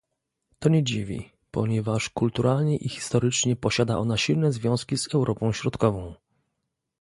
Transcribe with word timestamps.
To 0.59 0.69
nie 0.69 0.83
dziwi, 0.83 1.31
ponieważ 1.51 2.09
kulturalnie 2.09 2.77
i 2.77 2.89
historycznie 2.89 3.55
posiada 3.55 3.97
ona 3.97 4.17
silne 4.17 4.51
związki 4.51 4.97
z 4.97 5.15
Europą 5.15 5.53
Środkową 5.53 6.15